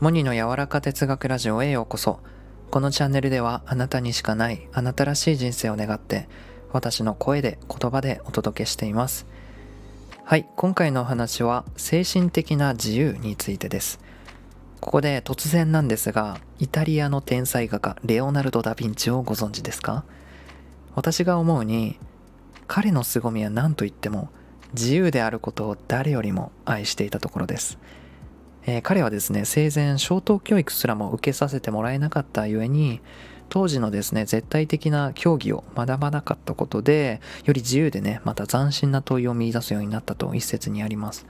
[0.00, 2.20] モニの柔らか哲学ラジオへようこそ。
[2.70, 6.28] このチャンネルではあなたにしかないあなたらしい人生を願って
[6.72, 9.26] 私の声で言葉でお届けしています。
[10.22, 13.98] はい今回のお話は精神的な自由についてです。
[14.80, 20.04] ここで突然なんですがイタリアの天才画家レオナルド・ダ・ヴィンチをご存知ですか？
[20.94, 21.98] 私が思うに
[22.68, 24.28] 彼の凄みは何と言っても
[24.74, 27.78] 自由であることを誰よりも愛していたところです。
[28.66, 33.00] えー、彼はですね生前小等教育すらも受けさせてもらえなかったゆえに
[33.48, 41.26] 当時のですね絶対的な教義を学ばなかったことでより自由でねまた斬新な問いを見出すようになったと一説にあります。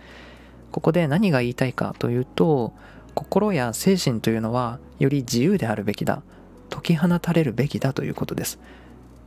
[0.73, 2.73] ここで何が言いたいかというと
[3.15, 6.23] 心や精神というのはより自由であるべきだ
[6.71, 8.59] 解き放たれるべきだということです。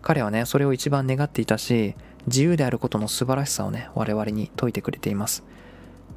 [0.02, 1.96] 彼はねそれを一番願っていたし
[2.28, 5.44] 自由であることの素晴らしさをね我々に説いてくれています。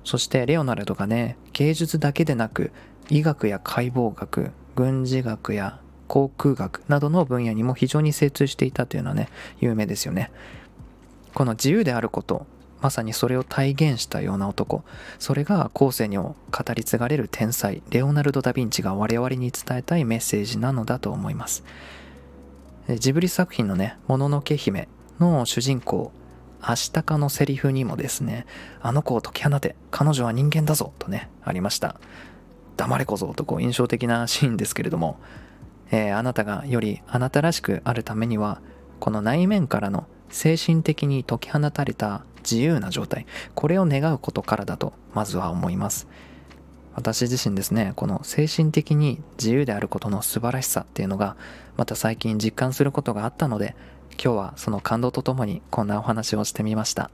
[0.04, 2.70] そしてレオナルドがね芸術だけでなく
[3.10, 9.28] 医学や解剖学軍事学や航空学などの分野にも非常に精通していたというのはね
[9.60, 10.30] 有名ですよね。
[11.32, 12.46] この自由であること
[12.80, 14.84] まさにそれを体現したような男。
[15.18, 21.64] それが後世にも語り継がれる天才レオナルド・ダ・ヴィンチが我々に伝えたいメッセージなのだと思います。
[22.98, 26.12] ジブリ作品のね「もののけ姫」の主人公
[26.66, 28.46] アシタカのセリフにもですね、
[28.80, 32.00] あの子を解き放て、彼女は人間だぞとね、ありました。
[32.78, 35.18] 黙れ小僧とこう印象的なシーンですけれども、
[35.90, 38.62] えー、あなたがよりあなたらしくあるためには、
[38.98, 46.08] この内面からの精神的に解き放たれた自由な状態、これを願うことからだと、まずは思います。
[46.94, 51.36] 私自身ですね、この精神的に自由であることの素晴らしさっていうのが、
[51.76, 53.76] また最近実感することがあったので、
[54.22, 57.10] 今日はその感動とともにこんなお話をしてみました。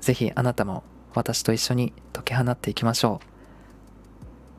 [0.00, 0.84] ぜひあなたも
[1.14, 3.26] 私と一緒に解き放っていきましょう。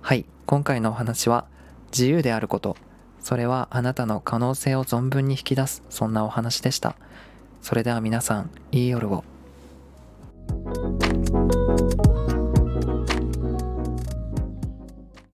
[0.02, 1.46] はい、今回のお話は
[1.92, 2.76] 自由であること。
[3.20, 6.96] それはあなたの可能性を存分に引き出す、そんなお話でした。
[7.62, 9.24] それでは皆さん、いい夜を。